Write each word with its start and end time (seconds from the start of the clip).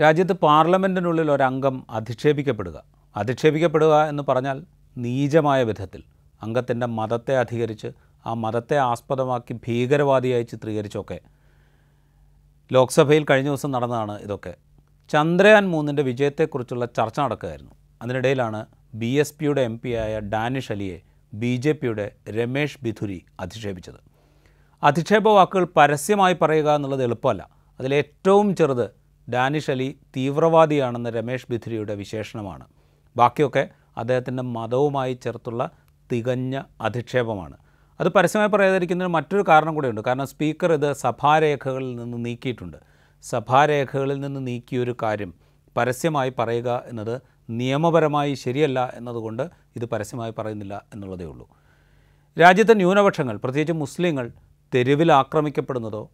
രാജ്യത്ത് 0.00 0.32
പാർലമെന്റിനുള്ളിൽ 0.32 1.30
ഒരംഗം 1.30 1.86
അധിക്ഷേപിക്കപ്പെടുക. 1.90 2.84
അധിക്ഷേപിക്കപ്പെടുക 3.16 4.08
എന്ന് 4.08 4.22
പറഞ്ഞാൽ 4.28 4.64
നീചമായ 4.98 5.64
വിധത്തിൽ 5.64 6.02
അംഗത്തിന്റെ 6.42 6.86
മതത്തെ 6.86 7.38
അധികരിച്ച് 7.38 7.88
ആ 8.26 8.34
മതത്തെ 8.34 8.76
ആസ്പദമാക്കി 8.76 9.52
ഭീകരവാദിയായി 9.52 10.42
ചിത്രീകരിച്ചൊക്കെ 10.42 11.20
ലോക്സഭയിൽ 12.72 13.26
കഴിഞ്ഞ 13.30 13.48
ദിവസം 13.48 13.70
നടന്നതാണ് 13.70 14.22
ഇതൊക്കെ. 14.22 14.54
ചന്ദ്രയാൻ 15.08 15.70
മൂന്നിന്റെ 15.70 16.02
വിജയത്തെക്കുറിച്ചുള്ള 16.02 16.84
ചർച്ച 16.86 17.20
നടക്കുകയായിരുന്നു. 17.20 17.72
അതിനിടയിലാണ് 18.02 18.66
ബി 18.94 19.06
എസ് 19.06 19.34
പിയുടെ 19.34 19.60
എം 19.60 19.80
പിയായ 19.80 20.20
ഡാനിഷ് 20.20 20.72
അലിയെ 20.72 21.00
ബി 21.34 21.56
ജെ 21.56 21.72
പിയുടെ 21.72 22.12
രമേഷ് 22.30 22.78
ബിധുരി 22.82 23.24
അധിക്ഷേപിച്ചത്. 23.40 24.00
അധിക്ഷേപ 24.82 25.28
വാക്കുകൾ 25.28 25.68
പരസ്യമായി 25.76 26.36
പറയുക 26.42 26.74
എന്നുള്ളത് 26.74 27.02
എളുപ്പമല്ല. 27.02 27.48
അതിലേറ്റവും 27.80 28.56
ചെറുത് 28.56 28.97
ഡാനിഷ് 29.30 29.70
അലി 29.70 29.98
തീവ്രവാദിയാണെന്ന 30.16 31.10
രമേഷ് 31.10 31.46
ബിധുരിയുടെ 31.50 31.94
വിശേഷണമാണ്. 31.94 32.64
ബാക്കിയൊക്കെ 33.16 33.68
അദ്ദേഹത്തിന്റെ 33.96 34.42
മതവുമായി 34.42 35.14
ചേർത്തുള്ള 35.14 35.70
തികഞ്ഞ 36.12 36.62
അധിക്ഷേപമാണ്. 36.80 37.56
അത് 38.00 38.08
പരസ്യമായി 38.08 38.48
പറയാതിരിക്കുന്നതിന് 38.48 39.14
മറ്റൊരു 39.14 39.44
കാരണം 39.48 39.74
കൂടെയുണ്ട്. 39.74 40.00
കാരണം 40.00 40.26
സ്പീക്കർ 40.26 40.72
ഇത് 40.72 40.92
സഭാരേഖകളിൽ 40.92 41.96
നിന്ന് 41.96 42.24
നീക്കിയിട്ടുണ്ട്. 42.24 42.76
സഭാരേഖകളിൽ 43.22 44.20
നിന്ന് 44.20 44.46
നീക്കിയൊരു 44.46 44.96
കാര്യം 45.02 45.34
പരസ്യമായി 45.76 46.32
പറയുക 46.38 46.82
എന്നത് 46.86 47.22
നിയമപരമായി 47.50 48.34
ശരിയല്ല 48.34 48.92
എന്നതുകൊണ്ട് 48.94 49.50
ഇത് 49.76 49.84
പരസ്യമായി 49.84 50.32
പറയുന്നില്ല 50.38 50.84
എന്നുള്ളതേ 50.94 51.24
ഉള്ളൂ. 51.24 51.48
രാജ്യത്തെ 52.40 52.74
ന്യൂനപക്ഷങ്ങൾ 52.74 53.36
പ്രത്യേകിച്ച് 53.36 53.72
മുസ്ലിങ്ങൾ 53.72 54.30
തെരുവിൽ 54.74 55.12
ആക്രമിക്കപ്പെടുന്നതോ 55.12 56.10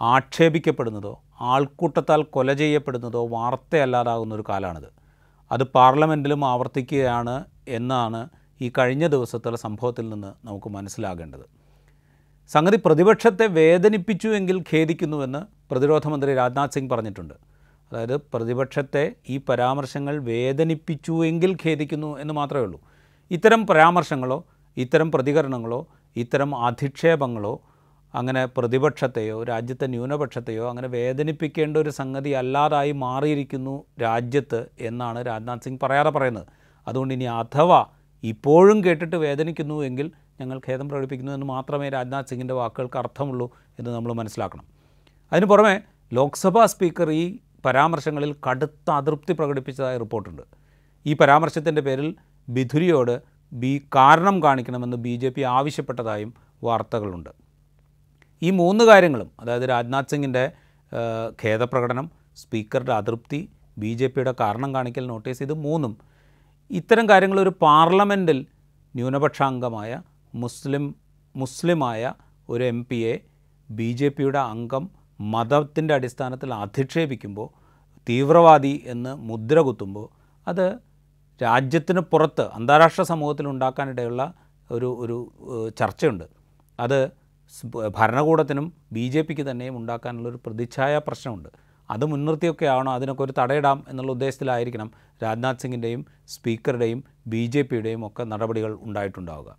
ആക്ഷേപിക്കപ്പെടുന്നതോ 0.00 1.22
ആൾക്കൂട്ടത്താൽ 1.40 2.22
കൊല 2.22 2.52
ചെയ്യപ്പെടുന്നതോ 2.52 3.26
വാർത്തയല്ലാതാകുന്ന 3.26 4.34
ഒരു 4.34 4.44
കാലമാണിത് 4.48 4.88
അത് 5.52 5.62
പാർലമെന്റിലും 5.62 6.44
ആവർത്തിക്കുകയാണ് 6.44 7.44
എന്നാണ് 7.68 8.28
ഈ 8.62 8.72
കഴിഞ്ഞ 8.78 9.06
ദിവസത്തുള്ള 9.06 9.56
സംഭവത്തിൽ 9.56 10.08
നിന്ന് 10.10 10.46
നമുക്ക് 10.46 10.68
മനസ്സിലാകേണ്ടത്. 10.68 11.44
സംഗതി 12.48 12.78
പ്രതിപക്ഷത്തെ 12.84 13.46
വേദനിപ്പിച്ചു 13.46 14.28
എങ്കിൽ 14.28 14.60
ഖേദിക്കുന്നുവെന്ന് 14.60 15.38
പ്രതിരോധ 15.70 16.08
മന്ത്രി 16.08 16.34
രാജ്നാഥ് 16.34 16.70
സിംഗ് 16.70 16.90
പറഞ്ഞിട്ടുണ്ട്. 16.90 17.34
അതായത് 17.92 18.16
പ്രതിപക്ഷത്തെ 18.16 19.14
ഈ 19.28 19.40
പരാമർശങ്ങൾ 19.48 20.22
വേദനിപ്പിച്ചു 20.22 21.24
എങ്കിൽ 21.26 21.56
ഖേദിക്കുന്നു 21.66 22.18
എന്ന് 22.18 22.34
മാത്രമേ 22.34 22.62
ഉള്ളൂ. 22.62 22.80
ഇത്തരം 23.30 23.66
പരാമർശങ്ങളോ 23.66 24.44
ഇത്തരം 24.76 25.12
പ്രതികരണങ്ങളോ 25.12 25.86
ഇത്തരം 26.16 26.66
അധിക്ഷേപങ്ങളോ 26.66 27.60
അങ്ങനെ 28.14 28.46
പ്രതിപക്ഷത്തെയോ 28.46 29.44
രാജ്യത്തെ 29.44 29.86
ന്യൂനപക്ഷത്തെയോ 29.86 30.68
അങ്ങനെ 30.68 30.88
വേദനിപ്പിക്കേണ്ട 30.88 31.76
ഒരു 31.76 31.90
സംഗതി 31.90 32.30
അല്ലാതായി 32.30 32.92
മാറിയിരിക്കുന്നു 32.92 33.84
രാജ്യത്ത് 34.02 34.66
എന്നാണ് 34.80 35.26
രാജ്നാഥ് 35.26 35.60
സിംഗ് 35.60 35.80
പറയാതെ 35.82 36.10
പറയുന്നത്. 36.10 36.46
അതുകൊണ്ട് 36.88 37.14
ഇനി 37.14 37.24
അഥവാ 37.24 37.86
ഇപ്പോഴും 38.22 38.84
കേട്ടിട്ട് 38.84 39.16
വേദനിക്കുന്നു 39.16 39.82
എങ്കിൽ 39.82 40.10
ഞങ്ങൾ 40.40 40.60
ഖേദം 40.68 40.88
പ്രകടിപ്പിക്കുന്നു 40.88 41.32
എന്ന് 41.32 41.46
മാത്രമേ 41.46 41.88
രാജ്നാഥ് 41.88 42.26
സിംഗിന്റെ 42.26 42.54
വാക്കുകൾക്ക് 42.54 42.98
അർത്ഥമുള്ളൂ 42.98 43.50
എന്ന് 43.78 43.90
നമ്മൾ 43.90 44.12
മനസ്സിലാക്കണം. 44.12 44.64
അതിന് 45.32 45.46
പുറമെ 45.46 45.80
ലോക്സഭാ 46.12 46.66
സ്പീക്കർ 46.66 47.10
ഈ 47.10 47.38
പരാമർശങ്ങളിൽ 47.64 48.34
കടുത്ത 48.50 48.90
അതൃപ്തി 48.90 49.32
പ്രകടിപ്പിച്ചതായി 49.32 49.98
റിപ്പോർട്ടുണ്ട്. 49.98 50.42
ഈ 51.06 51.14
പരാമർശത്തിന്റെ 51.14 51.82
പേരിൽ 51.82 52.14
ബിധുരിയോട് 52.48 53.22
ബി 53.52 53.82
കാരണം 53.94 54.42
കാണിക്കണമെന്ന് 54.42 54.96
ബി 54.96 55.42
ആവശ്യപ്പെട്ടതായും 55.42 56.34
വാർത്തകളുണ്ട്. 56.64 57.43
ഈ 58.42 58.50
മൂന്ന് 58.50 58.84
കാര്യങ്ങളും 58.84 59.30
അതായത് 59.40 59.68
രാജ്നാഥ് 59.68 60.10
സിംഗിന്റെ 60.10 60.44
ഖേദപ്രകടനം 61.42 62.10
സ്പീക്കറുടെ 62.36 62.92
അതൃപ്തി 62.92 63.48
ബി 63.78 63.94
ജെ 63.94 64.06
പിയുടെ 64.06 64.34
കാരണം 64.40 64.74
കാണിക്കൽ 64.74 65.06
നോട്ടീസ് 65.06 65.42
ഇത് 65.42 65.52
മൂന്നും 65.52 65.98
ഇത്തരം 66.70 67.08
കാര്യങ്ങൾ 67.08 67.40
ഒരു 67.40 67.52
പാർലമെന്റിൽ 67.60 68.46
ന്യൂനപക്ഷാംഗമായ 68.94 70.00
മുസ്ലിം 70.34 70.94
മുസ്ലിമായ 71.34 72.12
ഒരു 72.48 72.64
എം 72.64 72.86
പിയെ 72.90 73.14
ബി 73.70 73.92
ജെ 73.92 74.08
പിയുടെ 74.08 74.38
അംഗം 74.38 74.90
മതത്തിന്റെ 75.20 75.94
അടിസ്ഥാനത്തിൽ 75.94 76.54
അധിക്ഷേപിക്കുമ്പോൾ 76.54 77.48
തീവ്രവാദി 78.08 78.82
എന്ന് 78.86 79.14
മുദ്ര 79.14 79.60
കുത്തുമ്പോൾ 79.60 80.06
അത് 80.46 80.78
രാജ്യത്തിന് 81.42 82.00
പുറത്ത് 82.00 82.44
അന്താരാഷ്ട്ര 82.54 83.02
സമൂഹത്തിൽ 83.02 83.48
ഉണ്ടാക്കാനിടയുള്ള 83.48 84.22
ഒരു 84.70 84.88
ഒരു 85.00 85.16
ചർച്ചയുണ്ട്. 85.78 86.24
അത് 86.78 86.98
ഭരണകൂടത്തിനും 87.88 88.72
ബി 88.92 89.08
ജെ 89.08 89.22
പിക്ക് 89.22 89.50
തന്നെയും 89.50 89.76
ഉണ്ടാക്കാനുള്ളൊരു 89.76 90.38
പ്രതിച്ഛായ 90.46 90.98
പ്രശ്നമുണ്ട്. 90.98 91.48
അത് 91.90 92.04
മുൻനിർത്തിയൊക്കെ 92.04 92.66
ആവണം 92.66 92.92
അതിനൊക്കെ 92.92 93.22
ഒരു 93.22 93.34
തടയിടാം 93.38 93.84
എന്നുള്ള 93.88 94.12
ഉദ്ദേശത്തിലായിരിക്കണം 94.12 94.90
രാജ്നാഥ് 95.22 95.58
സിംഗിന്റെയും 95.58 96.06
സ്പീക്കറുടെയും 96.28 97.04
ബി 97.26 97.46
ജെ 97.46 97.62
പിയുടെയും 97.62 98.06
ഒക്കെ 98.06 98.22
നടപടികൾ 98.22 98.78
ഉണ്ടായിട്ടുണ്ടാവുക. 98.80 99.56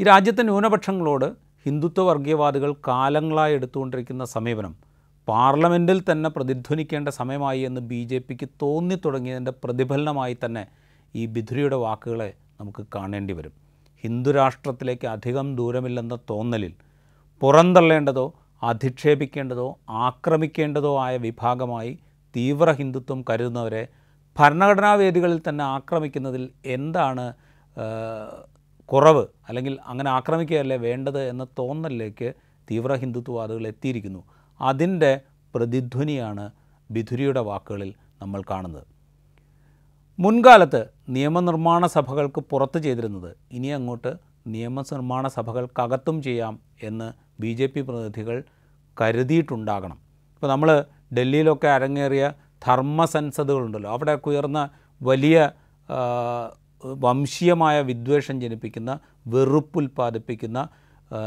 ഈ 0.00 0.04
രാജ്യത്തെ 0.04 0.42
ന്യൂനപക്ഷങ്ങളോട് 0.42 1.28
ഹിന്ദുത്വ 1.66 2.02
വർഗീയവാദികൾ 2.02 2.72
കാലങ്ങളായി 2.88 3.54
എടുത്തുകൊണ്ടിരിക്കുന്ന 3.54 4.24
സമീപനം 4.24 4.74
പാർലമെന്റിൽ 5.28 6.02
തന്നെ 6.10 6.30
പ്രതിധ്വനിക്കേണ്ട 6.30 7.08
സമയമായി 7.08 7.60
എന്ന് 7.60 7.80
ബി 7.80 8.04
ജെ 8.04 8.18
പിക്ക് 8.18 8.48
തോന്നിത്തുടങ്ങിയതിന്റെ 8.62 9.50
പ്രതിഫലനമായി 9.64 10.36
തന്നെ 10.44 10.66
ഈ 11.14 11.26
ബിധുരിയുടെ 11.26 11.76
വാക്കുകളെ 11.76 12.34
നമുക്ക് 12.60 12.86
കാണേണ്ടി 12.94 13.32
വരും. 13.32 13.52
ഹിന്ദുരാഷ്ട്രത്തിലേക്ക് 14.04 15.06
അധികം 15.06 15.56
ദൂരമില്ലെന്ന 15.56 16.18
തോന്നലിൽ 16.30 16.74
പുറന്തള്ളേണ്ടതോ 17.40 18.34
അധിക്ഷേപിക്കേണ്ടതോ 18.62 19.78
ആക്രമിക്കേണ്ടതോ 19.90 20.98
ആയ 20.98 21.16
വിഭാഗമായി 21.16 21.98
തീവ്ര 22.36 22.72
ഹിന്ദുത്വം 22.72 23.24
കരുതുന്നവരെ 23.30 23.88
ഭരണഘടനാ 24.38 24.94
വേദികളിൽ 24.94 25.40
തന്നെ 25.48 25.64
ആക്രമിക്കുന്നതിൽ 25.64 26.50
എന്താണ് 26.66 27.34
കുറവ്? 28.88 29.26
അല്ലെങ്കിൽ 29.48 29.78
അങ്ങനെ 29.86 30.10
ആക്രമിക്കുകയല്ലേ 30.10 30.76
വേണ്ടത് 30.76 31.28
എന്ന 31.28 31.46
തോന്നലിലേക്ക് 31.58 32.34
തീവ്ര 32.70 32.94
ഹിന്ദുത്വവാദികൾ 32.94 33.66
എത്തിയിരിക്കുന്നു. 33.66 34.24
അതിന്റെ 34.60 35.20
പ്രതിധ്വനിയാണ് 35.54 36.50
ബിധുരിയുടെ 36.90 37.40
വാക്കുകളിൽ 37.40 37.94
നമ്മൾ 38.22 38.42
കാണുന്നത്. 38.50 38.86
മുൻകാലത്ത് 40.18 40.88
നിയമനിർമ്മാണ 41.08 41.86
സഭകൾക്ക് 41.86 42.40
പുറത്ത് 42.40 42.78
ചെയ്തിരുന്നത് 42.78 43.36
ഇനി 43.52 43.66
അങ്ങോട്ട് 43.66 44.12
നിയമനിർമ്മാണ 44.46 45.28
സഭകൾക്കകത്തും 45.28 46.22
ചെയ്യാം 46.22 46.60
എന്ന് 46.82 47.25
ബി 47.40 47.52
ജെ 47.52 47.66
പി 47.66 47.80
പ്രതിനിധികൾ 47.80 48.36
കരുതിയിട്ടുണ്ടാകണം. 49.00 49.98
ഇപ്പോൾ 50.34 50.46
നമ്മൾ 50.46 50.84
ഡൽഹിയിലൊക്കെ 51.18 51.68
അരങ്ങേറിയ 51.68 52.32
ധർമ്മ 52.66 53.04
സെൻസതുകളുണ്ടല്ലോ 53.04 53.90
അവിടെയൊക്കെ 53.90 54.28
ഉയർന്ന 54.30 54.60
വലിയ 55.02 55.50
വംശീയമായ 57.04 57.76
വിദ്വേഷം 57.80 58.40
ജനിപ്പിക്കുന്ന 58.40 58.98
വെറുപ്പുൽപ്പാദിപ്പിക്കുന്ന 59.26 60.68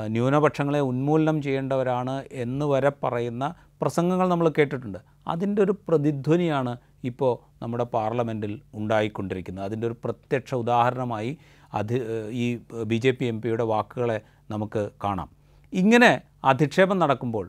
ന്യൂനപക്ഷങ്ങളെ 0.07 0.79
ഉന്മൂലനം 0.79 1.41
ചെയ്യേണ്ടവരാണ് 1.41 2.23
എന്ന് 2.31 2.65
വരെ 2.65 2.91
പറയുന്ന 3.03 3.55
പ്രസംഗങ്ങൾ 3.81 4.27
നമ്മൾ 4.27 4.47
കേട്ടിട്ടുണ്ട്. 4.57 4.97
അതിന്റെ 5.27 5.61
ഒരു 5.61 5.73
പ്രതിധ്വനിയാണ് 5.87 6.77
ഇപ്പോൾ 7.03 7.31
നമ്മുടെ 7.61 7.83
പാർലമെന്റിൽ 7.83 8.61
ഉണ്ടായിക്കൊണ്ടിരിക്കുന്നത്. 8.73 9.65
അതിന്റെ 9.65 9.87
ഒരു 9.87 9.95
പ്രത്യക്ഷ 10.03 10.53
ഉദാഹരണമായി 10.53 11.37
അത് 11.73 11.95
ഈ 12.43 12.45
ബി 12.83 12.95
ജെ 12.95 13.11
പി 13.11 13.25
എം 13.25 13.41
പിയുടെ 13.41 13.63
വാക്കുകളെ 13.63 14.21
നമുക്ക് 14.51 14.89
കാണാം. 15.03 15.38
ഇങ്ങനെ 15.73 16.11
അധിക്ഷേപം 16.43 16.99
നടക്കുമ്പോൾ 16.99 17.45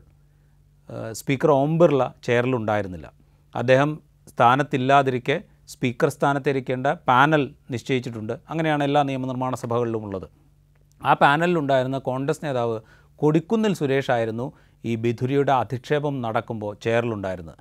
സ്പീക്കർ 1.11 1.51
ഓം 1.51 1.71
ബിർള 1.79 2.01
ചെയറിലുണ്ടായിരുന്നില്ല 2.23 3.07
അദ്ദേഹം 3.55 3.99
സ്ഥാനത്തില്ലാതിരിക്കെ 4.27 5.37
സ്പീക്കർ 5.67 6.09
സ്ഥാനത്തിരിക്കേണ്ട 6.09 6.87
പാനൽ 6.87 7.53
നിശ്ചയിച്ചിട്ടുണ്ട്. 7.71 8.33
അങ്ങനെയാണ് 8.49 8.83
എല്ലാ 8.83 9.03
നിയമനിർമ്മാണ 9.03 9.55
സഭകളിലും 9.55 10.03
ഉള്ളത്. 10.05 10.27
ആ 11.01 11.13
പാനലിലുണ്ടായിരുന്ന 11.13 11.97
കോൺഗ്രസ് 11.97 12.45
നേതാവ് 12.45 12.77
കൊടിക്കുന്നിൽ 13.15 13.73
സുരേഷ് 13.73 14.11
ആയിരുന്നു 14.11 14.53
ഈ 14.85 14.95
ബിധുരിയുടെ 14.95 15.51
അധിക്ഷേപം 15.51 16.21
നടക്കുമ്പോൾ 16.21 16.77
ചെയറിലുണ്ടായിരുന്നത് 16.83 17.57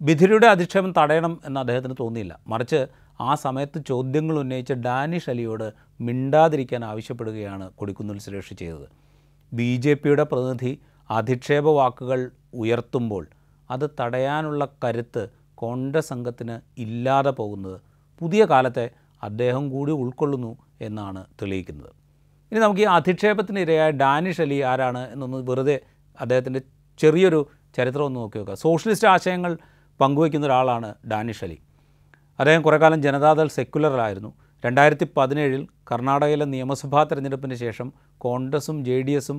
ബിധുരിയുടെ 0.00 0.46
അധിക്ഷേപം 0.46 0.92
തടയണം 0.98 1.40
എന്ന് 1.44 1.60
അദ്ദേഹത്തിന് 1.60 1.94
തോന്നിയില്ല. 2.00 2.38
മറിച്ച് 2.48 2.80
ആ 3.20 3.34
സമയത്ത് 3.34 3.78
ചോദ്യങ്ങൾ 3.86 4.38
ഉന്നയിച്ച 4.38 4.72
ഡാനിഷ് 4.72 5.30
അലിയോട് 5.30 5.66
മിണ്ടാതിരിക്കാൻ 6.00 6.84
ആവശ്യപ്പെടുകയാണ് 6.84 7.70
കൊടിക്കുന്നിൽ 7.70 8.18
സുരേഷ് 8.18 8.54
ചെയ്തത്. 8.54 8.88
ബി 9.52 9.76
ജെ 9.76 9.94
പിയുടെ 9.94 10.22
പ്രതിനിധി 10.22 10.78
അധിക്ഷേപ 11.10 11.68
വാക്കുകൾ 11.68 12.30
ഉയർത്തുമ്പോൾ 12.54 13.26
അത് 13.70 13.90
തടയാനുള്ള 14.00 14.68
കരുത്ത് 14.84 15.28
കോൺഗ്രസ് 15.54 16.12
അംഗത്തിന് 16.12 16.60
ഇല്ലാതെ 16.78 17.30
പോകുന്നത് 17.30 17.80
പുതിയ 18.20 18.44
കാലത്തെ 18.44 18.90
അദ്ദേഹം 19.22 19.70
കൂടി 19.70 19.92
ഉൾക്കൊള്ളുന്നു 19.92 20.56
എന്നാണ് 20.80 21.24
തെളിയിക്കുന്നത്. 21.42 21.90
ഇനി 22.52 22.60
നമുക്ക് 22.60 22.80
ഈ 22.80 22.84
അധിക്ഷേപത്തിന് 22.84 23.58
ഇരയായ 23.58 23.90
ഡാനിഷ് 23.90 24.40
അലി 24.40 24.60
ആരാണ് 24.62 25.12
എന്നൊന്ന് 25.12 25.38
വെറുതെ 25.50 25.80
അദ്ദേഹത്തിന്റെ 26.20 26.60
ചെറിയൊരു 26.98 27.40
ചരിത്രം 27.76 28.04
ഒന്ന് 28.04 28.20
നോക്കി 28.20 28.38
നോക്കുക 28.38 28.54
സോഷ്യലിസ്റ്റ് 28.54 29.08
ആശയങ്ങൾ 29.08 29.58
പങ്കുവയ്ക്കുന്ന 30.00 30.46
ഒരാളാണ് 30.46 30.94
ഡാനിഷ് 31.08 31.44
അലി. 31.44 31.58
അദ്ദേഹം 32.38 32.62
കുറേ 32.62 32.76
കാലം 32.76 33.02
ജനതാദൾ 33.02 33.48
സെക്കുലറായിരുന്നു 33.48 34.30
രണ്ടായിരത്തി 34.64 35.06
പതിനേഴിൽ 35.16 35.62
കർണാടകയിലെ 35.90 36.46
നിയമസഭാ 36.52 37.00
തെരഞ്ഞെടുപ്പിന് 37.02 37.56
ശേഷം 37.64 37.88
കോൺഗ്രസും 38.24 38.76
ജെ 38.84 38.96
ഡി 39.06 39.12
എസും 39.12 39.38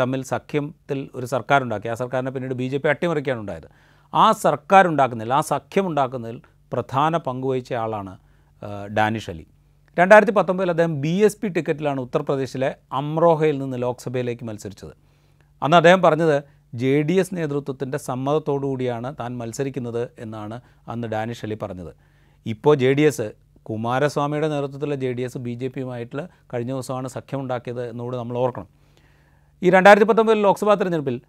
തമ്മിൽ 0.00 0.22
സഖ്യത്തിൽ 0.22 1.00
ഒരു 1.14 1.26
സർക്കാരുണ്ടാക്കി. 1.26 1.88
ആ 1.92 1.94
സർക്കാരിനെ 1.94 2.30
പിന്നീട് 2.34 2.54
ബി 2.60 2.66
ജെ 2.72 2.78
പി 2.78 2.88
അട്ടിമറിക്കാണ് 2.92 3.40
ഉണ്ടായത് 3.40 3.68
ആ 4.12 4.24
സർക്കാർ 4.44 4.84
ഉണ്ടാക്കുന്നതിൽ 4.92 5.32
ആ 5.32 5.40
സഖ്യം 5.52 5.84
ഉണ്ടാക്കുന്നതിൽ 5.90 6.38
പ്രധാന 6.72 7.16
പങ്കുവഹിച്ച 7.26 7.72
ആളാണ് 7.82 8.14
ഡാനിഷ് 8.96 9.30
അലി. 9.30 9.44
രണ്ടായിരത്തി 9.98 10.34
പത്തൊമ്പതിൽ 10.38 10.70
അദ്ദേഹം 10.74 10.94
ബി 11.04 11.14
എസ് 11.26 11.38
പി 11.40 11.48
ടിക്കറ്റിലാണ് 11.48 12.00
ഉത്തർപ്രദേശിലെ 12.00 12.70
അമ്രോഹയിൽ 12.92 13.56
നിന്ന് 13.58 13.78
ലോക്സഭയിലേക്ക് 13.82 14.44
മത്സരിച്ചത്. 14.44 14.94
അന്ന് 15.62 15.76
അദ്ദേഹം 15.76 16.02
പറഞ്ഞത് 16.02 16.36
ജെ 16.82 16.92
ഡി 17.08 17.16
എസ് 17.22 17.34
നേതൃത്വത്തിന്റെ 17.34 17.98
സമ്മതത്തോടു 18.08 18.66
കൂടിയാണ് 18.66 19.08
താൻ 19.20 19.32
മത്സരിക്കുന്നത് 19.38 20.02
എന്നാണ് 20.18 20.56
അന്ന് 20.88 21.06
ഡാനിഷ് 21.14 21.44
അലി 21.46 21.58
പറഞ്ഞത്. 21.62 21.92
ഇപ്പോൾ 22.46 22.74
ജെ 22.82 22.92
ഡി 22.98 23.02
എസ് 23.02 23.26
കുമാരസ്വാമിയുടെ 23.68 24.48
നേതൃത്വത്തിലുള്ള 24.48 24.96
J 25.02 25.10
D 25.12 25.22
S 25.22 25.38
B 25.38 25.54
J 25.60 25.68
പിയുമായിട്ടുള്ള 25.68 26.28
കഴിഞ്ഞ 26.52 26.70
ദിവസമാണ് 26.72 27.08
സഖ്യമുണ്ടാക്കിയത് 27.08 27.90
എന്നുകൂടി 27.90 28.16
നമ്മൾ 28.16 28.38
ഓർക്കണം. 28.38 28.68
ഈ 29.62 29.70
രണ്ടായിരത്തി 29.70 30.06
പത്തൊമ്പതിൽ 30.10 30.40
ലോക്സഭാ 30.42 30.74
തെരഞ്ഞെടുപ്പിൽ 30.74 31.20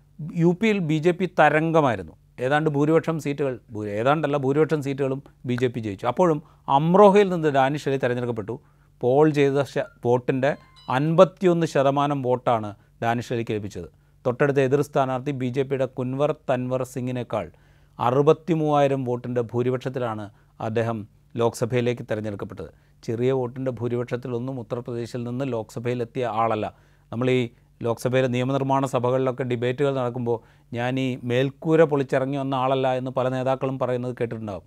യു 0.44 0.58
പിയിൽ 0.62 0.80
ബി 0.80 0.98
ജെ 1.06 1.12
പി 1.12 1.26
തരംഗമായിരുന്നു. 1.40 2.14
ഏതാണ്ട് 2.40 2.70
ഭൂരിപക്ഷം 2.70 3.20
സീറ്റുകൾ 3.20 3.54
ഏതാണ്ടല്ല 4.00 4.38
ഭൂരിപക്ഷം 4.38 4.82
സീറ്റുകളും 4.84 5.24
ബി 5.46 5.56
ജെ 5.62 5.68
പി 5.68 5.80
ജയിച്ചു. 5.80 6.06
അപ്പോഴും 6.06 6.44
അമ്രോഹയിൽ 6.78 7.30
നിന്ന് 7.34 7.50
ഡാനിഷ് 7.58 7.90
അലി 7.90 7.98
തിരഞ്ഞെടുക്കപ്പെട്ടു. 7.98 8.56
പോൾ 9.02 9.30
ചെയ്ത 9.30 9.64
വോട്ടിന്റെ 10.06 10.52
അൻപത്തിയൊന്ന് 10.90 11.68
ശതമാനം 11.68 12.22
വോട്ടാണ് 12.22 12.76
ഡാനിഷ് 13.04 13.34
അലിക്ക് 13.34 13.52
ലഭിച്ചത്. 13.52 13.88
തൊട്ടടുത്ത 14.26 14.60
എതിർ 14.60 14.82
സ്ഥാനാർത്ഥി 14.82 15.32
ബി 15.32 15.50
ജെ 15.56 15.64
പിയുടെ 15.64 15.86
കുൻവർ 15.86 16.36
തൻവർ 16.50 16.84
സിംഗിനേക്കാൾ 16.84 17.52
അറുപത്തി 18.00 18.54
മൂവായിരം 18.54 19.06
വോട്ടിന്റെ 19.06 19.42
ഭൂരിപക്ഷത്തിലാണ് 19.42 20.30
അദ്ദേഹം 20.62 20.98
ലോക്സഭയിലേക്ക് 21.36 22.02
തിരഞ്ഞെടുക്കപ്പെട്ടത്. 22.12 22.70
ചെറിയ 23.04 23.32
വോട്ടിന്റെ 23.32 23.72
ഭൂരിപക്ഷത്തിലൊന്നും 23.72 24.60
ഉത്തർപ്രദേശിൽ 24.60 25.24
നിന്ന് 25.24 25.46
ലോക്സഭയിലെത്തിയ 25.54 26.26
ആളല്ല. 26.26 26.74
നമ്മൾ 27.12 27.30
ഈ 27.30 27.50
ലോക്സഭയിലെ 27.84 28.28
നിയമനിർമ്മാണ 28.28 28.86
സഭകളിലൊക്കെ 28.86 29.44
ഡിബേറ്റുകൾ 29.44 29.96
നടക്കുമ്പോൾ 29.96 30.66
ഞാൻ 30.74 31.00
ഈ 31.00 31.20
മേൽക്കൂര 31.24 31.84
പൊളിച്ചിറങ്ങി 31.84 32.38
വന്ന 32.38 32.56
ആളല്ല 32.56 32.94
എന്ന് 32.94 33.12
പല 33.12 33.30
നേതാക്കളും 33.30 33.80
പറയുന്നത് 33.80 34.16
കേട്ടിട്ടുണ്ടാകും 34.22 34.64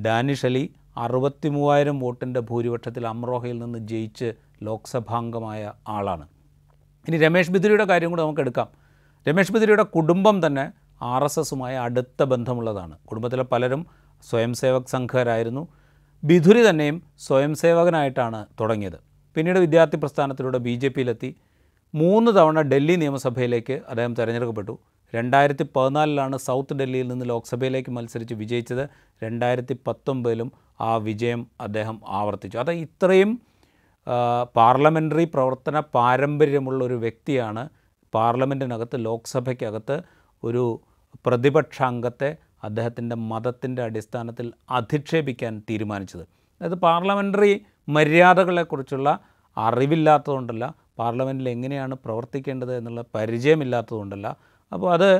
ഡാനിഷ് 0.00 0.46
അലി 0.46 0.74
അറുപത്തി 0.96 1.48
മൂവായിരം 1.48 1.98
വോട്ടിന്റെ 2.00 2.40
ഭൂരിപക്ഷത്തിൽ 2.40 3.06
അമ്രോഹയിൽ 3.06 3.58
നിന്ന് 3.58 3.78
ജയിച്ച് 3.78 4.34
ലോക്സഭാംഗമായ 4.62 5.72
ആളാണ്. 5.88 6.28
ഇനി 7.08 7.16
രമേഷ് 7.16 7.50
ബിദുരിയുടെ 7.50 7.84
കാര്യം 7.84 8.10
കൂടെ 8.10 8.22
നമുക്ക് 8.22 8.40
എടുക്കാം. 8.40 8.68
രമേഷ് 9.28 9.52
ബിദുരിയുടെ 9.52 9.82
കുടുംബം 9.82 10.46
തന്നെ 10.46 10.72
ആർ 11.02 11.24
എസ് 11.24 11.40
എസുമായി 11.40 11.76
അടുത്ത 11.76 12.22
ബന്ധമുള്ളതാണ്. 12.22 12.98
കുടുംബത്തിലെ 12.98 13.42
പലരും 13.42 13.86
സ്വയംസേവക് 14.30 14.88
സംഘരായിരുന്നു. 14.88 15.68
ബിധുരി 16.24 16.70
തന്നെയും 16.70 17.02
സ്വയം 17.18 17.54
സേവകനായിട്ടാണ് 17.54 18.46
തുടങ്ങിയത്. 18.60 18.96
പിന്നീട് 19.34 19.58
വിദ്യാർത്ഥി 19.58 19.96
പ്രസ്ഥാനത്തിലൂടെ 19.96 20.58
ബി 20.58 20.74
ജെ 20.76 20.88
പിയിലെത്തി 20.88 21.36
മൂന്ന് 21.94 22.30
തവണ 22.36 22.60
ഡൽഹി 22.60 22.96
നിയമസഭയിലേക്ക് 22.96 23.72
അദ്ദേഹം 23.88 24.14
തിരഞ്ഞെടുക്കപ്പെട്ടു. 24.14 24.78
രണ്ടായിരത്തി 25.14 25.64
പതിനാലിലാണ് 25.76 26.36
സൗത്ത് 26.36 26.74
ഡൽഹിയിൽ 26.74 27.08
നിന്ന് 27.08 27.28
ലോക്സഭയിലേക്ക് 27.28 27.90
മത്സരിച്ച് 27.90 28.34
വിജയിച്ചത്. 28.34 28.88
രണ്ടായിരത്തി 29.24 29.76
പത്തൊമ്പതിലും 29.86 30.52
ആ 30.80 30.96
വിജയം 30.96 31.46
അദ്ദേഹം 31.60 32.00
ആവർത്തിച്ചു. 32.08 32.58
അത് 32.58 32.70
ഇത്രയും 32.70 33.40
പാർലമെന്ററി 34.56 35.24
പ്രവർത്തന 35.34 35.80
പാരമ്പര്യമുള്ള 35.80 36.84
ഒരു 36.84 36.94
വ്യക്തിയാണ്. 36.94 37.68
പാർലമെന്റിനകത്ത് 38.14 39.04
ലോക്സഭയ്ക്കകത്ത് 39.04 40.02
ഒരു 40.44 40.64
പ്രതിപക്ഷ 41.26 41.82
അംഗത്തെ 41.82 42.36
അദ്ദേഹത്തിന്റെ 42.62 43.16
മതത്തിന്റെ 43.16 43.82
അടിസ്ഥാനത്തിൽ 43.82 44.52
അധിക്ഷേപിക്കാൻ 44.70 45.62
തീരുമാനിച്ചത്. 45.70 46.24
അതായത് 46.60 46.78
പാർലമെന്ററി 46.78 47.52
മര്യാദകളെക്കുറിച്ചുള്ള 47.88 49.08
അറിവില്ലാത്തതുകൊണ്ടല്ല 49.56 50.74
പാർലമെന്റിൽ 50.98 51.48
എങ്ങനെയാണ് 51.48 51.94
പ്രവർത്തിക്കേണ്ടത് 51.94 52.76
എന്നുള്ള 52.76 53.04
പരിചയമില്ലാത്തതുകൊണ്ടല്ല. 53.14 54.36
അപ്പോൾ 54.72 54.92
അത് 54.92 55.10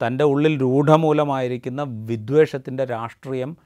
തന്റെ 0.00 0.24
ഉള്ളിൽ 0.24 0.60
രൂഢമൂലമായിരിക്കുന്ന 0.60 1.82
വിദ്വേഷത്തിന്റെ 1.82 2.84
രാഷ്ട്രീയം 2.84 3.56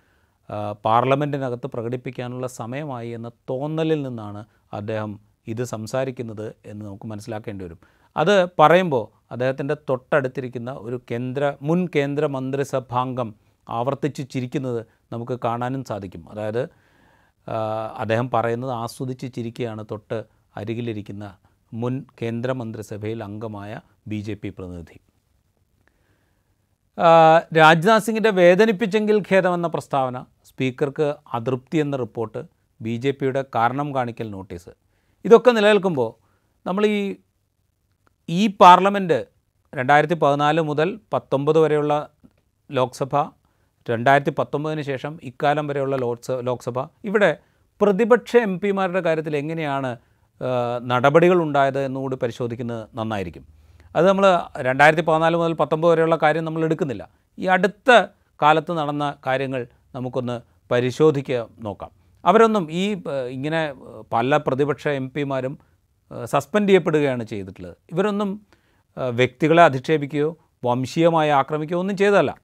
പാർലമെന്റിനകത്ത് 0.84 1.66
പ്രകടിപ്പിക്കാനുള്ള 1.66 2.46
സമയമായി 2.46 3.08
എന്ന 3.08 3.28
തോന്നലിൽ 3.50 4.02
നിന്നാണ് 4.02 4.44
അദ്ദേഹം 4.72 5.20
ഇത് 5.46 5.64
സംസാരിക്കുന്നത് 5.64 6.54
എന്ന് 6.66 6.87
നമുക്ക് 6.87 7.06
മനസ്സിലാക്കേണ്ടി 7.06 7.64
വരും. 7.64 7.81
അത് 8.16 8.49
പറയുമ്പോൾ 8.58 9.04
അദ്ദേഹത്തിന്റെ 9.30 9.76
തൊട്ടടുത്തിരിക്കുന്ന 9.88 10.70
ഒരു 10.72 11.00
കേന്ദ്ര 11.10 11.56
മുൻ 11.62 11.88
കേന്ദ്ര 11.96 12.26
മന്ത്രിസഭാംഗം 12.26 13.34
ആവർത്തിച്ച് 13.69 14.22
ചിരിക്കുന്നത് 14.30 14.86
നമുക്ക് 15.12 15.38
കാണാനും 15.44 15.84
സാധിക്കും. 15.84 16.30
അതായത് 16.30 16.62
അദ്ദേഹം 17.96 18.30
പറയുന്നത് 18.34 18.70
ആസ്വദിച്ച് 18.70 19.26
ചിരിക്കുകയാണ് 19.34 19.84
തൊട്ട് 19.90 20.25
അരികിലിരിക്കുന്ന 20.56 21.36
മുൻ 21.72 22.04
കേന്ദ്രമന്ത്രിസഭയിൽ 22.22 23.22
അംഗമായ 23.25 23.80
ബി 24.06 24.20
ജെ 24.20 24.34
പി 24.34 24.48
പ്രതിനിധി. 24.48 24.98
രാജ്നാഥ് 27.56 28.02
സിംഗിന്റെ 28.02 28.30
വേദനിപ്പിച്ചെങ്കിൽ 28.30 29.20
ഖേദമെന്ന 29.20 29.69
പ്രസ്താവന 29.69 30.25
സ്പീക്കർക്ക് 30.44 31.14
അതൃപ്തി 31.34 31.78
എന്ന 31.78 31.96
റിപ്പോർട്ട് 31.96 32.40
ബി 32.82 32.96
ജെ 32.96 33.10
പിയുടെ 33.10 33.44
കാരണം 33.54 33.94
കാണിക്കൽ 33.94 34.30
നോട്ടീസ്. 34.30 34.70
ഇതൊക്കെ 35.25 35.50
നിലനിൽക്കുമ്പോൾ 35.50 36.10
നമ്മൾ 36.66 36.86
ഈ 36.86 37.16
ഈ 38.28 38.46
പാർലമെന്റ് 38.60 39.19
രണ്ടായിരത്തി 39.75 40.14
പതിനാല് 40.14 40.60
മുതൽ 40.60 40.88
പത്തൊമ്പത് 41.12 41.58
വരെയുള്ള 41.58 41.92
ലോക്സഭ 42.70 43.16
രണ്ടായിരത്തി 43.90 44.32
പത്തൊമ്പതിന് 44.38 44.82
ശേഷം 44.82 45.12
ഇക്കാലം 45.22 45.66
വരെയുള്ള 45.69 45.96
ലോക്സ 45.96 46.30
ലോക്സഭ. 46.48 46.78
ഇവിടെ 47.04 47.30
പ്രതിപക്ഷ 47.82 48.32
എം 48.36 48.60
പിമാരുടെ 48.60 49.00
കാര്യത്തിൽ 49.00 49.36
എങ്ങനെയാണ് 49.36 49.90
നടപടികൾ 50.90 51.38
ഉണ്ടായത് 51.42 51.78
എന്നുകൂടി 51.84 52.16
പരിശോധിക്കുന്നത് 52.16 52.88
നന്നായിരിക്കും. 52.98 53.44
അത് 53.96 54.08
നമ്മൾ 54.08 54.25
രണ്ടായിരത്തി 54.66 55.02
പതിനാല് 55.02 55.36
മുതൽ 55.36 55.52
പത്തൊമ്പത് 55.52 55.90
വരെയുള്ള 55.92 56.16
കാര്യം 56.22 56.44
നമ്മൾ 56.44 56.64
എടുക്കുന്നില്ല. 56.64 57.08
ഈ 57.38 57.46
അടുത്ത 57.46 57.90
കാലത്ത് 58.42 58.72
നടന്ന 58.78 59.14
കാര്യങ്ങൾ 59.26 59.66
നമുക്കൊന്ന് 59.94 60.36
പരിശോധിക്കുക 60.72 61.40
നോക്കാം. 61.60 61.90
അവരൊന്നും 62.25 62.64
ഈ 62.72 62.84
ഇങ്ങനെ 63.36 63.75
പല 64.12 64.36
പ്രതിപക്ഷ 64.36 64.88
എം 64.88 65.10
പിമാരും 65.16 65.58
സസ്പെൻഡ് 66.25 66.69
ചെയ്യപ്പെടുകയാണ് 66.69 67.25
ചെയ്തിട്ടുള്ളത്. 67.25 67.76
ഇവരൊന്നും 67.93 68.46
വ്യക്തികളെ 68.96 69.62
അധിക്ഷേപിക്കുകയോ 69.62 70.37
വംശീയമായി 70.64 71.31
ആക്രമിക്കുകയോ 71.31 71.81
ഒന്നും 71.81 71.96
ചെയ്തതല്ല. 71.96 72.37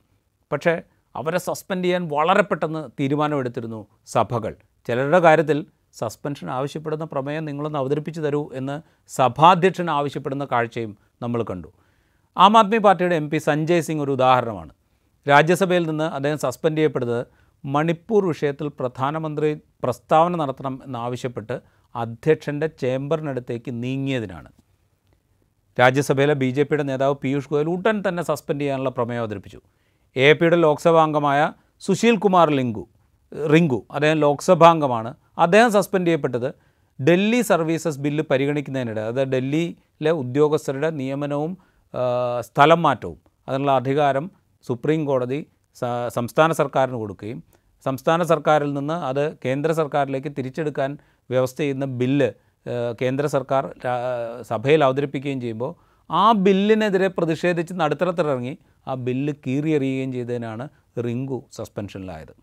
പക്ഷേ 0.52 0.82
അവരെ 1.16 1.38
സസ്പെൻഡ് 1.38 1.84
ചെയ്യാൻ 1.84 2.08
വളരെ 2.12 2.42
പെട്ടെന്ന് 2.42 2.90
തീരുമാനമെടുത്തിരുന്നു 3.00 3.86
സഭകൾ. 4.06 4.54
ചിലരുടെ 4.86 5.18
കാര്യത്തിൽ 5.18 5.66
സസ്പെൻഷൻ 5.92 6.50
ആവശ്യപ്പെടുന്ന 6.50 7.04
പ്രമേയം 7.04 7.44
നിങ്ങളൊന്ന് 7.44 7.78
അവതരിപ്പിച്ചു 7.78 8.20
തരൂ 8.20 8.50
എന്ന് 8.54 8.82
സഭാധ്യക്ഷൻ 9.08 9.90
ആവശ്യപ്പെടുന്ന 9.90 10.44
കാഴ്ചയും 10.52 10.96
നമ്മൾ 11.22 11.42
കണ്ടു. 11.42 11.68
ആം 12.36 12.58
ആദ്മി 12.58 12.78
പാർട്ടിയുടെ 12.78 13.16
എം 13.16 13.30
പി 13.30 13.38
സഞ്ജയ് 13.38 13.80
സിംഗ് 13.80 14.02
ഒരു 14.02 14.10
ഉദാഹരണമാണ്. 14.10 14.72
രാജ്യസഭയിൽ 15.28 15.88
നിന്ന് 15.88 16.04
അദ്ദേഹം 16.04 16.38
സസ്പെൻഡ് 16.38 16.78
ചെയ്യപ്പെടുന്നത് 16.78 17.26
മണിപ്പൂർ 17.64 18.26
വിഷയത്തിൽ 18.26 18.68
പ്രധാനമന്ത്രി 18.68 19.60
പ്രസ്താവന 19.84 20.36
നടത്തണം 20.36 20.80
എന്നാവശ്യപ്പെട്ട് 20.86 21.60
അധ്യക്ഷന്റെ 22.02 22.68
ചേംബറിനടുത്തേക്ക് 22.82 23.70
നീങ്ങിയതിനാണ്. 23.82 24.50
രാജ്യസഭയിലെ 25.78 26.34
ബി 26.42 26.48
ജെ 26.56 26.62
പിയുടെ 26.62 26.84
നേതാവ് 26.90 27.14
പീയൂഷ് 27.22 27.48
ഗോയൽ 27.52 27.68
ഉടൻ 27.74 27.96
തന്നെ 28.08 28.22
സസ്പെൻഡ് 28.30 28.62
ചെയ്യാനുള്ള 28.62 28.90
പ്രമേയം 28.90 29.20
അവതരിപ്പിച്ചു. 29.22 29.60
എ 30.16 30.28
പിയുടെ 30.38 30.58
ലോക്സഭാംഗമായ 30.66 31.40
സുശീൽ 31.86 32.16
കുമാർ 32.24 32.48
ലിങ്കു 32.58 32.84
റിങ്കു 33.54 33.78
അദ്ദേഹം 33.94 34.18
ലോക്സഭാംഗമാണ്. 34.24 35.10
അദ്ദേഹം 35.44 35.70
സസ്പെൻഡ് 35.76 36.06
ചെയ്യപ്പെട്ടത് 36.06 36.48
ഡൽഹി 36.98 37.40
സർവീസസ് 37.50 38.00
ബില്ല് 38.04 38.24
പരിഗണിക്കുന്നതിനിടെ 38.30 39.02
അതായത് 39.10 39.30
ഡൽഹിയിലെ 39.34 40.12
ഉദ്യോഗസ്ഥരുടെ 40.22 40.90
നിയമനവും 41.00 41.52
സ്ഥലം 42.40 42.80
മാറ്റവും 42.82 43.18
അതിനുള്ള 43.48 43.72
അധികാരം 43.80 44.24
സുപ്രീം 44.64 45.00
കോടതി 45.08 45.40
സംസ്ഥാന 46.16 46.52
സർക്കാരിന് 46.60 46.98
കൊടുക്കുകയും 47.02 47.40
സംസ്ഥാന 47.86 48.22
സർക്കാരിൽ 48.22 48.70
നിന്ന് 48.74 48.96
അത് 49.08 49.24
കേന്ദ്ര 49.44 49.72
സർക്കാരിലേക്ക് 49.72 50.30
തിരിച്ചെടുക്കാൻ 50.38 50.90
വ്യവസ്ഥ 51.30 51.58
ചെയ്യുന്ന 51.58 51.84
ബില്ല് 51.84 52.32
കേന്ദ്ര 53.00 53.26
സർക്കാർ 53.26 53.64
സഭയിൽ 54.42 54.84
അവതരിപ്പിക്കുകയും 54.84 55.40
ചെയ്യുമ്പോൾ 55.40 55.72
ആ 56.10 56.32
ബില്ലിനെതിരെ 56.32 57.08
പ്രതിഷേധിച്ച് 57.08 57.74
നടുത്തരത്തിലിറങ്ങി 57.74 58.58
ആ 58.88 58.94
ബില്ല് 58.94 59.32
കീറിയെറിയുകയും 59.46 60.12
ചെയ്തതിനാണ് 60.12 60.68
റിങ്കു 60.98 61.48
സസ്പെൻഷനിലായത്. 61.52 62.34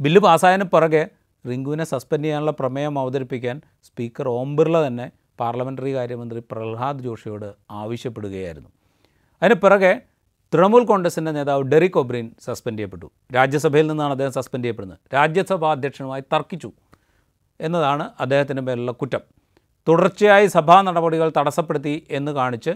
ബില്ല് 0.00 0.20
പാസ്സായതിന് 0.20 0.64
പുറകെ 0.64 1.08
റിങ്കുവിനെ 1.50 1.84
സസ്പെൻഡ് 1.84 2.24
ചെയ്യാനുള്ള 2.24 2.50
പ്രമേയം 2.50 2.98
അവതരിപ്പിക്കാൻ 2.98 3.60
സ്പീക്കർ 3.84 4.28
ഓം 4.28 4.56
ബിർള 4.56 4.86
തന്നെ 4.86 5.10
പാർലമെന്ററി 5.40 5.94
കാര്യമന്ത്രി 5.94 6.42
പ്രഹ്ലാദ് 6.52 7.00
ജോഷിയോട് 7.00 7.54
ആവശ്യപ്പെടുകയായിരുന്നു. 7.70 8.68
അതിന് 9.42 9.54
പിറകെ 9.54 10.02
തൃണമൂൽ 10.54 10.84
കോൺഗ്രസിന്റെ 10.84 11.32
നേതാവ് 11.32 11.62
ഡെറിക് 11.62 11.98
ഒബ്രീൻ 11.98 12.34
സസ്പെൻഡ് 12.40 12.78
ചെയ്യപ്പെട്ടു. 12.78 13.10
രാജ്യസഭയിൽ 13.34 13.86
നിന്നാണ് 13.86 14.10
അദ്ദേഹം 14.10 14.32
സസ്പെൻഡ് 14.32 14.64
ചെയ്യപ്പെടുന്നത്. 14.64 14.98
രാജ്യസഭാ 15.14 15.70
അധ്യക്ഷനുമായി 15.70 16.22
തർക്കിച്ചു. 16.32 16.72
എന്നതാണ് 17.62 18.04
അദ്ദേഹത്തിന് 18.20 18.60
മേലുള്ള 18.60 18.92
കുറ്റം. 18.92 19.22
തുടർച്ചയായി 19.88 20.46
സഭാ 20.46 20.82
നടപടികൾ 20.82 21.32
തടസ്സപ്പെടുത്തി 21.38 22.06
എന്ന് 22.10 22.32
കാണിച്ച് 22.32 22.74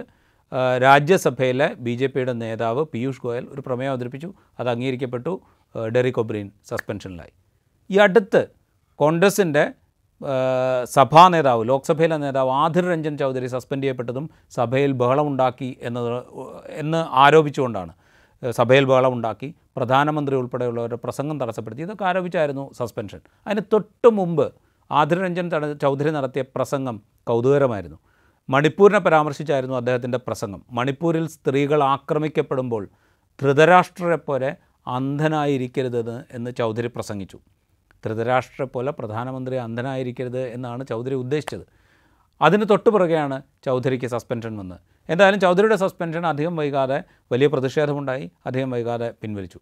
രാജ്യസഭയിലെ 0.83 1.69
ബി 1.87 1.95
ജെ 1.97 2.07
പിയുടെ 2.07 2.33
നേതാവ് 2.33 2.83
പീയൂഷ് 2.85 3.23
ഗോയൽ 3.25 3.47
ഒരു 3.50 3.62
പ്രമേയം 3.66 3.90
അവതരിപ്പിച്ചു. 3.90 4.35
അത് 4.59 4.69
അംഗീകരിക്കപ്പെട്ടു. 4.71 5.33
ഡെറി 5.75 5.93
ഡെറിക് 5.95 6.21
ഒബ്രീൻ 6.21 6.50
സസ്പെൻഷനിലായി. 6.69 7.33
ഈ 7.90 7.97
അടുത്ത് 7.99 8.43
കോൺഗ്രസിന്റെ 8.95 9.64
സഭാ 10.85 11.28
നേതാവ് 11.28 11.69
ലോക്സഭയിലെ 11.69 12.16
നേതാവ് 12.16 12.50
ആധിർ 12.50 12.85
രഞ്ജൻ 12.90 13.19
ചൗധരി 13.19 13.47
സസ്പെൻഡ് 13.47 13.83
ചെയ്യപ്പെട്ടതും 13.83 14.31
സഭയിൽ 14.50 14.93
ബഹളമുണ്ടാക്കി 14.93 15.78
എന്നത് 15.83 16.12
എന്ന് 16.69 17.00
ആരോപിച്ചുകൊണ്ടാണ് 17.11 17.93
സഭയിൽ 18.50 18.85
ബഹളമുണ്ടാക്കി 18.85 19.55
പ്രധാനമന്ത്രി 19.76 20.37
ഉൾപ്പെടെയുള്ളവരുടെ 20.37 20.99
പ്രസംഗം 21.05 21.40
തടസ്സപ്പെടുത്തി. 21.40 21.83
ഇതൊക്കെ 21.83 22.05
ആരോപിച്ചായിരുന്നു 22.05 22.73
സസ്പെൻഷൻ. 22.73 23.21
അതിന് 23.47 23.61
തൊട്ട് 23.73 24.09
മുമ്പ് 24.12 24.47
ആതിർ 24.90 25.35
ചൗധരി 25.83 26.11
നടത്തിയ 26.11 26.45
പ്രസംഗം 26.57 27.02
കൗതുകരമായിരുന്നു. 27.26 27.99
മണിപ്പൂരിനെ 28.49 28.99
പരാമർശിച്ചായിരുന്നു 28.99 29.76
അദ്ദേഹത്തിന്റെ 29.76 30.19
പ്രസംഗം. 30.19 30.64
മണിപ്പൂരിൽ 30.71 31.26
സ്ത്രീകൾ 31.26 31.83
ആക്രമിക്കപ്പെടുമ്പോൾ 31.85 32.88
ധൃതരാഷ്ട്രരെ 33.43 34.16
പോലെ 34.16 34.57
അന്ധനായിരിക്കരുതെന്ന് 34.87 36.25
എന്ന് 36.31 36.50
ചൗധരി 36.59 36.87
പ്രസംഗിച്ചു. 36.87 37.38
ധൃതരാഷ്ട്രരെ 38.05 38.66
പോലെ 38.66 38.93
പ്രധാനമന്ത്രി 38.93 39.57
അന്ധനായിരിക്കരുത് 39.57 40.40
എന്നാണ് 40.40 40.87
ചൗധരി 40.87 41.14
ഉദ്ദേശിച്ചത്. 41.14 41.66
അതിന് 42.40 42.64
തൊട്ടു 42.71 42.90
പുറകെയാണ് 42.90 43.43
ചൗധരിക്ക് 43.64 44.07
സസ്പെൻഷൻ 44.07 44.57
വന്നത്. 44.57 44.81
എന്തായാലും 45.09 45.40
ചൗധരിയുടെ 45.40 45.76
സസ്പെൻഷൻ 45.76 46.26
അധികം 46.26 46.57
വൈകാതെ 46.57 47.05
വലിയ 47.33 47.47
പ്രതിഷേധമുണ്ടായി. 47.47 48.31
അധികം 48.47 48.71
വൈകാതെ 48.71 49.14
പിൻവലിച്ചു. 49.23 49.61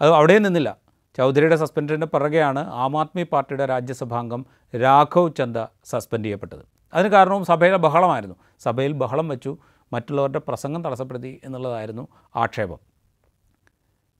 അത് 0.00 0.10
അവിടെ 0.10 0.38
നിന്നില്ല. 0.38 0.76
ചൗധരിയുടെ 1.16 1.56
സസ്പെൻഡിന് 1.56 2.06
പിറകെയാണ് 2.06 2.70
ആം 2.70 3.00
ആദ്മി 3.00 3.22
പാർട്ടിയുടെ 3.22 3.66
രാജ്യസഭാംഗം 3.66 4.46
രാഘവ് 4.76 5.30
ചന്ദ 5.38 5.66
സസ്പെൻഡ് 5.84 6.24
ചെയ്യപ്പെട്ടത്. 6.24 6.64
അതിന് 6.94 7.12
കാരണവും 7.12 7.44
സഭയിലെ 7.44 7.76
ബഹളമായിരുന്നു. 7.76 8.36
സഭയിൽ 8.60 8.92
ബഹളം 8.92 9.28
വെച്ചു. 9.28 9.58
മറ്റുള്ളവരുടെ 9.92 10.40
പ്രസംഗം 10.48 10.84
തടസ്സപ്പെടുത്തി 10.84 11.40
എന്നുള്ളതായിരുന്നു 11.44 12.08
ആക്ഷേപം. 12.36 12.78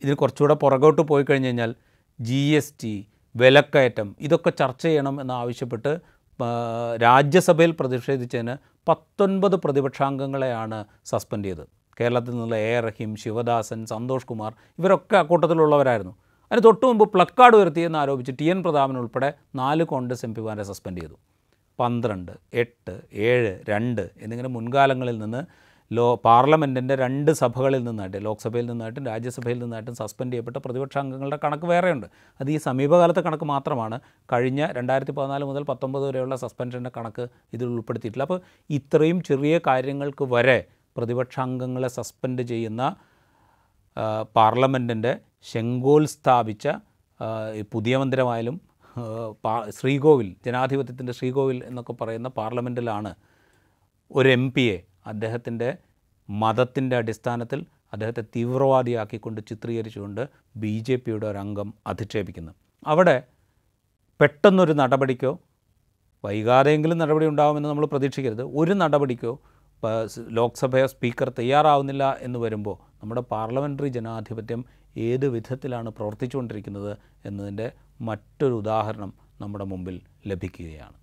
ഇതിന് 0.02 0.16
കുറച്ചുകൂടെ 0.16 0.54
പുറകോട്ട് 0.54 1.02
പോയി 1.02 1.24
കഴിഞ്ഞ് 1.30 1.46
കഴിഞ്ഞാൽ 1.46 1.74
ജി 2.20 2.42
എസ് 2.58 2.74
ടി 2.84 3.08
വിലക്കയറ്റം 3.36 4.16
ഇതൊക്കെ 4.20 4.50
ചർച്ച 4.50 4.82
ചെയ്യണം 4.82 5.20
എന്നാവശ്യപ്പെട്ട് 5.20 6.00
രാജ്യസഭയിൽ 7.02 7.70
പ്രതിഷേധിച്ചതിന് 7.70 8.56
പത്തൊൻപത് 8.88 9.56
പ്രതിപക്ഷാംഗങ്ങളെയാണ് 9.56 10.84
സസ്പെൻഡ് 11.04 11.44
ചെയ്തത്. 11.44 11.66
കേരളത്തിൽ 12.00 12.30
നിന്നുള്ള 12.30 12.56
എ 12.56 12.80
റഹീം 12.80 13.16
ശിവദാസൻ 13.16 13.86
സന്തോഷ് 13.86 14.26
കുമാർ 14.26 14.52
ഇവരൊക്കെ 14.78 15.16
അക്കൂട്ടത്തിലുള്ളവരായിരുന്നു 15.16 16.14
അതിന് 16.50 16.64
തൊട്ടു 16.64 16.84
മുമ്പ് 16.86 17.04
പ്ലക്കാർഡ് 17.14 17.56
ഉയർത്തിയെന്ന് 17.56 17.98
ആരോപിച്ച് 17.98 18.32
ടി 18.40 18.46
എൻ 18.54 18.58
പ്രതാപൻ 18.64 18.96
ഉൾപ്പെടെ 19.02 19.30
നാല് 19.60 19.84
കോൺഗ്രസ് 19.92 20.24
എം 20.26 20.34
പിമാരെ 20.34 20.64
സസ്പെൻഡ് 20.70 21.00
ചെയ്തു. 21.00 21.16
പന്ത്രണ്ട് 21.78 22.32
എട്ട് 22.62 22.94
ഏഴ് 23.28 23.54
രണ്ട് 23.70 24.04
എന്നിങ്ങനെ 24.20 24.50
മുൻകാലങ്ങളിൽ 24.56 25.18
നിന്ന് 25.18 25.40
ലോ 25.90 26.06
പാർലമെന്റിന്റെ 26.26 26.94
രണ്ട് 26.94 27.30
സഭകളിൽ 27.40 27.82
നിന്നായിട്ട് 27.84 28.24
ലോക്സഭയിൽ 28.24 28.66
നിന്നായിട്ടും 28.70 29.04
രാജ്യസഭയിൽ 29.06 29.58
നിന്നായിട്ടും 29.62 29.94
സസ്പെൻഡ് 29.94 30.32
ചെയ്യപ്പെട്ട 30.32 30.56
പ്രതിപക്ഷാംഗങ്ങളുടെ 30.64 31.38
കണക്ക് 31.44 31.66
വേറെയുണ്ട്. 31.72 32.06
അത് 32.40 32.50
ഈ 32.50 32.56
സമീപകാലത്തെ 32.56 33.20
കണക്ക് 33.20 33.44
മാത്രമാണ്. 33.44 33.98
കഴിഞ്ഞ 34.32 34.66
രണ്ടായിരത്തി 34.78 35.14
പതിനാല് 35.18 35.44
മുതൽ 35.44 35.62
പത്തൊമ്പത് 35.62 36.06
വരെയുള്ള 36.08 36.36
സസ്പെൻഷന്റെ 36.36 36.90
കണക്ക് 36.96 37.26
ഇതിൽ 37.52 37.66
ഉൾപ്പെടുത്തിയിട്ടില്ല. 37.66 38.26
അപ്പോൾ 38.28 38.40
ഇത്രയും 38.70 39.20
ചെറിയ 39.28 39.60
കാര്യങ്ങൾക്ക് 39.68 40.26
വരെ 40.34 40.58
പ്രതിപക്ഷാംഗങ്ങളെ 40.96 41.88
സസ്പെൻഡ് 41.98 42.42
ചെയ്യുന്ന 42.42 42.82
പാർലമെന്റിന്റെ 44.36 45.18
ശെങ്കോൽ 45.42 46.06
സ്ഥാപിച്ച 46.06 46.68
പുതിയ 47.72 47.96
മന്ദിരമായാലും 47.96 48.60
ശ്രീകോവിൽ 49.68 50.36
ജനാധിപത്യത്തിന്റെ 50.46 51.12
ശ്രീകോവിൽ 51.12 51.64
എന്നൊക്കെ 51.64 51.92
പറയുന്ന 51.92 52.28
പാർലമെന്റിലാണ് 52.28 53.14
ഒരു 54.10 54.28
എം 54.28 54.52
പിയെ 54.52 54.76
അദ്ദേഹത്തിന്റെ 55.06 55.78
മതത്തിന്റെ 56.28 56.96
അടിസ്ഥാനത്തിൽ 56.96 57.66
അദ്ദേഹത്തെ 57.92 58.24
തീവ്രവാദിയാക്കിക്കൊണ്ട് 58.36 59.40
ചിത്രീകരിച്ചുകൊണ്ട് 59.46 60.28
ബി 60.56 60.78
ജെ 60.78 60.96
പിയുടെ 60.96 61.26
ഒരംഗം 61.26 61.74
അധിക്ഷേപിക്കുന്നത് 61.86 62.54
അവിടെ 62.86 63.22
പെട്ടെന്നൊരു 64.20 64.72
നടപടിക്കോ 64.72 65.38
വൈകാതെയെങ്കിലും 66.24 66.98
നടപടി 66.98 67.26
ഉണ്ടാകുമെന്ന് 67.26 67.68
നമ്മൾ 67.68 67.86
പ്രതീക്ഷിക്കരുത്. 67.86 68.42
ഒരു 68.54 68.72
നടപടിക്കോ 68.72 69.32
ലോക്സഭയോ 70.38 70.86
സ്പീക്കർ 70.86 71.28
തയ്യാറാവുന്നില്ല 71.38 72.04
എന്ന് 72.20 72.38
വരുമ്പോൾ 72.38 72.76
നമ്മുടെ 73.02 73.20
പാർലമെന്ററി 73.20 73.88
ജനാധിപത്യം 73.88 74.64
ഏത് 74.96 75.26
വിധത്തിലാണ് 75.26 75.90
പ്രവർത്തിച്ചുകൊണ്ടിരിക്കുന്നത് 75.90 76.92
എന്നതിന്റെ 77.24 77.72
മറ്റൊരു 78.00 78.54
ഉദാഹരണം 78.54 79.12
നമ്മുടെ 79.40 79.64
മുമ്പിൽ 79.64 79.96
ലഭിക്കുകയാണ്. 80.26 80.96